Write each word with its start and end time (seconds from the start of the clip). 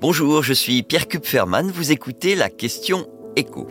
Bonjour, 0.00 0.42
je 0.42 0.54
suis 0.54 0.82
Pierre 0.82 1.08
Kupferman, 1.08 1.70
vous 1.70 1.92
écoutez 1.92 2.34
la 2.34 2.48
question 2.48 3.06
écho. 3.36 3.68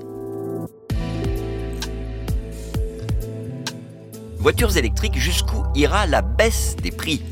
Voitures 4.37 4.77
électriques, 4.77 5.17
jusqu'où 5.17 5.63
ira 5.73 6.05
la 6.05 6.21
baisse 6.21 6.75
des 6.75 6.91
prix? 6.91 7.23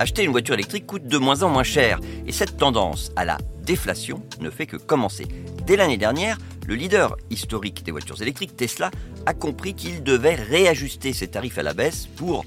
Acheter 0.00 0.24
une 0.24 0.32
voiture 0.32 0.54
électrique 0.54 0.86
coûte 0.86 1.06
de 1.06 1.18
moins 1.18 1.44
en 1.44 1.50
moins 1.50 1.62
cher 1.62 2.00
et 2.26 2.32
cette 2.32 2.56
tendance 2.56 3.12
à 3.14 3.24
la 3.24 3.38
déflation 3.62 4.24
ne 4.40 4.50
fait 4.50 4.66
que 4.66 4.76
commencer. 4.76 5.28
Dès 5.68 5.76
l'année 5.76 5.98
dernière, 5.98 6.36
le 6.66 6.74
leader 6.74 7.16
historique 7.30 7.84
des 7.84 7.92
voitures 7.92 8.20
électriques, 8.20 8.56
Tesla, 8.56 8.90
a 9.24 9.34
compris 9.34 9.74
qu'il 9.74 10.02
devait 10.02 10.34
réajuster 10.34 11.12
ses 11.12 11.28
tarifs 11.28 11.58
à 11.58 11.62
la 11.62 11.74
baisse 11.74 12.08
pour 12.16 12.44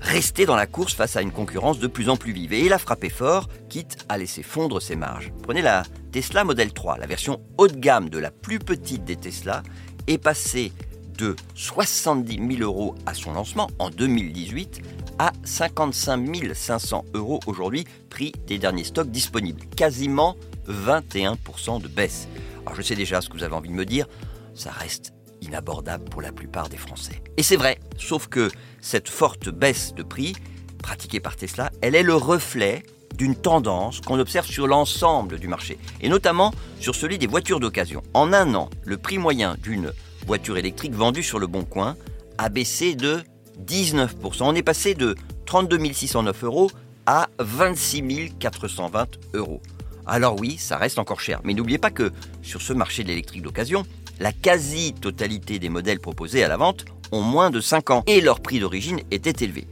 rester 0.00 0.46
dans 0.46 0.56
la 0.56 0.66
course 0.66 0.94
face 0.94 1.16
à 1.16 1.22
une 1.22 1.32
concurrence 1.32 1.78
de 1.78 1.86
plus 1.86 2.08
en 2.08 2.16
plus 2.16 2.32
vive. 2.32 2.52
Et 2.52 2.64
il 2.64 2.72
a 2.72 2.78
fort, 2.78 3.48
quitte 3.68 3.98
à 4.08 4.18
laisser 4.18 4.42
fondre 4.42 4.80
ses 4.80 4.96
marges. 4.96 5.32
Prenez 5.42 5.62
la 5.62 5.82
Tesla 6.12 6.44
Model 6.44 6.72
3, 6.72 6.98
la 6.98 7.06
version 7.06 7.40
haut 7.58 7.68
de 7.68 7.76
gamme 7.76 8.08
de 8.08 8.18
la 8.18 8.30
plus 8.30 8.58
petite 8.58 9.04
des 9.04 9.16
Tesla, 9.16 9.62
est 10.06 10.18
passée 10.18 10.72
de 11.18 11.34
70 11.54 12.56
000 12.56 12.62
euros 12.62 12.94
à 13.06 13.14
son 13.14 13.32
lancement 13.32 13.70
en 13.78 13.90
2018 13.90 14.82
à 15.18 15.32
55 15.44 16.54
500 16.54 17.04
euros 17.14 17.40
aujourd'hui, 17.46 17.84
prix 18.10 18.32
des 18.46 18.58
derniers 18.58 18.84
stocks 18.84 19.10
disponibles. 19.10 19.62
Quasiment 19.76 20.36
21% 20.68 21.80
de 21.80 21.88
baisse. 21.88 22.28
Alors 22.64 22.76
je 22.76 22.82
sais 22.82 22.96
déjà 22.96 23.20
ce 23.20 23.28
que 23.28 23.36
vous 23.36 23.44
avez 23.44 23.54
envie 23.54 23.70
de 23.70 23.74
me 23.74 23.86
dire, 23.86 24.06
ça 24.54 24.70
reste 24.70 25.15
inabordable 25.42 26.04
pour 26.08 26.22
la 26.22 26.32
plupart 26.32 26.68
des 26.68 26.76
Français. 26.76 27.22
Et 27.36 27.42
c'est 27.42 27.56
vrai, 27.56 27.78
sauf 27.96 28.28
que 28.28 28.50
cette 28.80 29.08
forte 29.08 29.48
baisse 29.48 29.94
de 29.94 30.02
prix 30.02 30.34
pratiquée 30.82 31.20
par 31.20 31.36
Tesla, 31.36 31.70
elle 31.80 31.94
est 31.94 32.02
le 32.02 32.14
reflet 32.14 32.84
d'une 33.16 33.34
tendance 33.34 34.00
qu'on 34.00 34.18
observe 34.18 34.46
sur 34.46 34.66
l'ensemble 34.66 35.38
du 35.38 35.48
marché, 35.48 35.78
et 36.00 36.08
notamment 36.08 36.52
sur 36.80 36.94
celui 36.94 37.18
des 37.18 37.26
voitures 37.26 37.60
d'occasion. 37.60 38.02
En 38.14 38.32
un 38.32 38.54
an, 38.54 38.68
le 38.84 38.98
prix 38.98 39.18
moyen 39.18 39.56
d'une 39.62 39.92
voiture 40.26 40.58
électrique 40.58 40.92
vendue 40.92 41.22
sur 41.22 41.38
le 41.38 41.46
Bon 41.46 41.64
Coin 41.64 41.96
a 42.38 42.48
baissé 42.48 42.94
de 42.94 43.22
19%. 43.64 44.08
On 44.40 44.54
est 44.54 44.62
passé 44.62 44.94
de 44.94 45.14
32 45.46 45.92
609 45.92 46.44
euros 46.44 46.70
à 47.06 47.28
26 47.38 48.34
420 48.38 49.06
euros. 49.34 49.62
Alors 50.06 50.38
oui, 50.38 50.56
ça 50.58 50.76
reste 50.76 50.98
encore 50.98 51.20
cher, 51.20 51.40
mais 51.44 51.54
n'oubliez 51.54 51.78
pas 51.78 51.90
que 51.90 52.12
sur 52.42 52.62
ce 52.62 52.72
marché 52.72 53.02
de 53.02 53.08
l'électrique 53.08 53.42
d'occasion, 53.42 53.84
la 54.20 54.32
quasi-totalité 54.32 55.58
des 55.58 55.68
modèles 55.68 56.00
proposés 56.00 56.42
à 56.42 56.48
la 56.48 56.56
vente 56.56 56.84
ont 57.12 57.22
moins 57.22 57.50
de 57.50 57.60
5 57.60 57.90
ans 57.90 58.04
et 58.06 58.20
leur 58.20 58.40
prix 58.40 58.58
d'origine 58.58 59.00
était 59.10 59.44
élevé. 59.44 59.66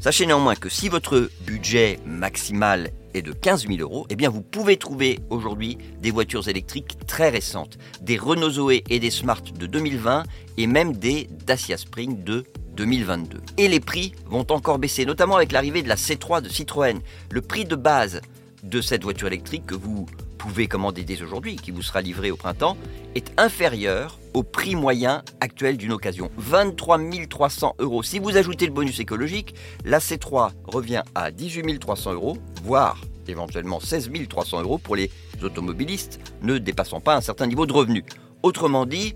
Sachez 0.00 0.26
néanmoins 0.26 0.54
que 0.54 0.68
si 0.68 0.88
votre 0.88 1.28
budget 1.44 1.98
maximal 2.06 2.90
est 3.14 3.22
de 3.22 3.32
15 3.32 3.66
000 3.66 3.80
euros, 3.80 4.06
eh 4.10 4.16
bien 4.16 4.30
vous 4.30 4.42
pouvez 4.42 4.76
trouver 4.76 5.18
aujourd'hui 5.28 5.76
des 6.00 6.12
voitures 6.12 6.46
électriques 6.46 6.98
très 7.06 7.30
récentes, 7.30 7.78
des 8.00 8.16
Renault 8.16 8.50
Zoé 8.50 8.84
et 8.90 9.00
des 9.00 9.10
Smart 9.10 9.42
de 9.42 9.66
2020 9.66 10.22
et 10.56 10.66
même 10.68 10.92
des 10.92 11.28
Dacia 11.46 11.76
Spring 11.76 12.22
de 12.22 12.44
2022. 12.76 13.40
Et 13.56 13.66
les 13.66 13.80
prix 13.80 14.12
vont 14.26 14.46
encore 14.50 14.78
baisser, 14.78 15.04
notamment 15.04 15.34
avec 15.34 15.50
l'arrivée 15.50 15.82
de 15.82 15.88
la 15.88 15.96
C3 15.96 16.42
de 16.42 16.48
Citroën. 16.48 17.00
Le 17.32 17.40
prix 17.40 17.64
de 17.64 17.74
base 17.74 18.20
de 18.62 18.80
cette 18.80 19.02
voiture 19.02 19.26
électrique 19.26 19.66
que 19.66 19.74
vous 19.74 20.06
pouvez 20.48 20.66
commander 20.66 21.04
dès 21.04 21.22
aujourd'hui, 21.22 21.56
qui 21.56 21.70
vous 21.70 21.82
sera 21.82 22.00
livrée 22.00 22.30
au 22.30 22.36
printemps, 22.36 22.76
est 23.14 23.32
inférieur 23.36 24.18
au 24.34 24.42
prix 24.42 24.74
moyen 24.74 25.22
actuel 25.40 25.76
d'une 25.76 25.92
occasion. 25.92 26.30
23 26.38 26.98
300 27.28 27.76
euros. 27.78 28.02
Si 28.02 28.18
vous 28.18 28.36
ajoutez 28.36 28.66
le 28.66 28.72
bonus 28.72 28.98
écologique, 28.98 29.54
la 29.84 29.98
C3 29.98 30.50
revient 30.64 31.02
à 31.14 31.30
18 31.30 31.78
300 31.78 32.14
euros, 32.14 32.38
voire 32.64 33.00
éventuellement 33.28 33.78
16 33.78 34.10
300 34.28 34.62
euros 34.62 34.78
pour 34.78 34.96
les 34.96 35.10
automobilistes 35.42 36.18
ne 36.42 36.56
dépassant 36.56 37.00
pas 37.00 37.14
un 37.14 37.20
certain 37.20 37.46
niveau 37.46 37.66
de 37.66 37.72
revenu. 37.72 38.04
Autrement 38.42 38.86
dit, 38.86 39.14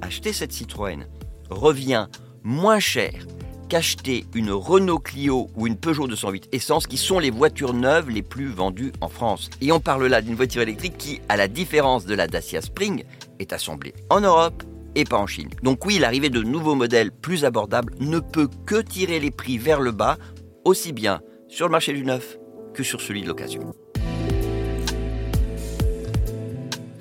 acheter 0.00 0.32
cette 0.32 0.52
Citroën 0.52 1.06
revient 1.48 2.08
moins 2.42 2.80
cher 2.80 3.12
qu'acheter 3.72 4.26
une 4.34 4.50
Renault 4.50 4.98
Clio 4.98 5.48
ou 5.56 5.66
une 5.66 5.78
Peugeot 5.78 6.06
208 6.06 6.50
Essence 6.52 6.86
qui 6.86 6.98
sont 6.98 7.18
les 7.18 7.30
voitures 7.30 7.72
neuves 7.72 8.10
les 8.10 8.20
plus 8.20 8.48
vendues 8.48 8.92
en 9.00 9.08
France. 9.08 9.48
Et 9.62 9.72
on 9.72 9.80
parle 9.80 10.08
là 10.08 10.20
d'une 10.20 10.34
voiture 10.34 10.60
électrique 10.60 10.98
qui, 10.98 11.22
à 11.30 11.38
la 11.38 11.48
différence 11.48 12.04
de 12.04 12.14
la 12.14 12.26
Dacia 12.26 12.60
Spring, 12.60 13.04
est 13.38 13.54
assemblée 13.54 13.94
en 14.10 14.20
Europe 14.20 14.62
et 14.94 15.04
pas 15.04 15.16
en 15.16 15.26
Chine. 15.26 15.48
Donc 15.62 15.86
oui, 15.86 15.98
l'arrivée 15.98 16.28
de 16.28 16.42
nouveaux 16.42 16.74
modèles 16.74 17.12
plus 17.12 17.46
abordables 17.46 17.94
ne 17.98 18.18
peut 18.18 18.50
que 18.66 18.82
tirer 18.82 19.20
les 19.20 19.30
prix 19.30 19.56
vers 19.56 19.80
le 19.80 19.92
bas, 19.92 20.18
aussi 20.66 20.92
bien 20.92 21.22
sur 21.48 21.66
le 21.66 21.72
marché 21.72 21.94
du 21.94 22.04
neuf 22.04 22.36
que 22.74 22.82
sur 22.82 23.00
celui 23.00 23.22
de 23.22 23.28
l'occasion. 23.28 23.72